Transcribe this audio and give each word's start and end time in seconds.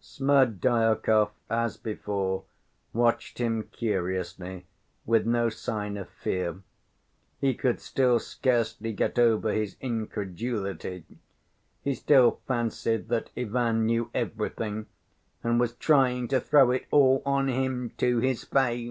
Smerdyakov, 0.00 1.32
as 1.50 1.76
before, 1.76 2.44
watched 2.94 3.36
him 3.36 3.64
curiously, 3.72 4.64
with 5.04 5.26
no 5.26 5.50
sign 5.50 5.98
of 5.98 6.08
fear. 6.08 6.62
He 7.42 7.52
could 7.52 7.78
still 7.78 8.18
scarcely 8.18 8.94
get 8.94 9.18
over 9.18 9.52
his 9.52 9.76
incredulity; 9.82 11.04
he 11.84 11.94
still 11.94 12.40
fancied 12.46 13.08
that 13.08 13.28
Ivan 13.36 13.84
knew 13.84 14.10
everything 14.14 14.86
and 15.44 15.60
was 15.60 15.74
trying 15.76 16.26
to 16.28 16.40
"throw 16.40 16.70
it 16.70 16.86
all 16.90 17.22
on 17.26 17.48
him 17.48 17.90
to 17.98 18.16
his 18.20 18.44
face." 18.44 18.90